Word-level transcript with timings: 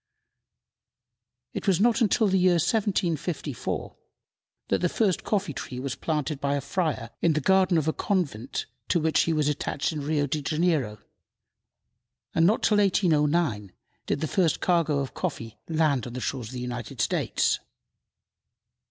It 1.53 1.67
was 1.67 1.79
not 1.79 1.97
till 2.09 2.27
the 2.27 2.39
year 2.39 2.53
1754 2.53 3.95
that 4.69 4.79
the 4.81 4.89
first 4.89 5.23
coffee 5.23 5.53
tree 5.53 5.79
was 5.79 5.93
planted 5.93 6.41
by 6.41 6.55
a 6.55 6.59
friar 6.59 7.11
in 7.21 7.33
the 7.33 7.39
garden 7.39 7.77
of 7.77 7.85
the 7.85 7.93
convent 7.93 8.65
to 8.87 8.99
which 8.99 9.19
he 9.25 9.31
was 9.33 9.47
attached 9.47 9.91
in 9.91 10.01
Rio 10.01 10.25
Janeiro, 10.25 10.97
and 12.33 12.47
not 12.47 12.63
till 12.63 12.77
1809 12.77 13.73
did 14.07 14.21
the 14.21 14.27
first 14.27 14.59
cargo 14.59 14.97
of 15.01 15.13
coffee 15.13 15.59
land 15.69 16.07
on 16.07 16.13
the 16.13 16.19
shores 16.19 16.47
of 16.47 16.53
the 16.53 16.59
United 16.61 16.99
States. 16.99 17.59